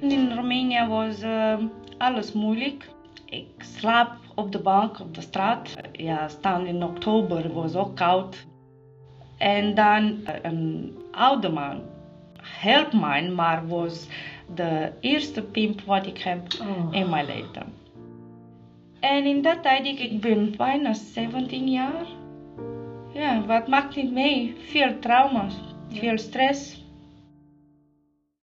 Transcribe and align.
In 0.00 0.32
Roemenië 0.34 0.86
was 0.88 1.20
eh, 1.20 1.54
alles 1.98 2.32
moeilijk. 2.32 2.88
Ik 3.24 3.46
slaap 3.58 4.12
op 4.34 4.52
de 4.52 4.58
bank 4.58 5.00
op 5.00 5.14
de 5.14 5.20
straat. 5.20 5.74
Ja, 5.92 6.28
staan 6.28 6.66
in 6.66 6.82
oktober 6.82 7.52
was 7.52 7.74
ook 7.74 7.96
koud. 7.96 8.46
En 9.38 9.74
dan 9.74 10.20
eh, 10.24 10.34
een 10.42 10.96
oude 11.10 11.48
man, 11.48 11.80
help 12.42 12.92
mij, 12.92 13.28
maar 13.30 13.68
was 13.68 14.06
de 14.54 14.92
eerste 15.00 15.42
pimp 15.42 15.80
wat 15.80 16.06
ik 16.06 16.18
heb 16.18 16.40
Oh. 16.60 16.94
in 16.94 17.10
mijn 17.10 17.26
leven. 17.26 17.74
En 19.00 19.24
in 19.24 19.42
dat 19.42 19.62
tijd, 19.62 19.86
ik, 19.86 19.98
ik 19.98 20.20
ben 20.20 20.54
bijna 20.56 20.92
17 20.92 21.68
jaar. 21.70 22.04
Ja, 23.12 23.44
wat 23.46 23.68
maakt 23.68 23.96
niet 23.96 24.12
mee? 24.12 24.56
Veel 24.58 24.98
trauma's, 24.98 25.54
veel 25.88 26.18
stress. 26.18 26.84